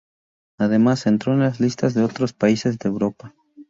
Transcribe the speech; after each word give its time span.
Además, 0.57 1.05
entró 1.05 1.33
en 1.33 1.41
las 1.41 1.59
listas 1.59 1.93
de 1.93 2.01
otros 2.01 2.33
países 2.33 2.79
de 2.79 2.89
Europa. 2.89 3.35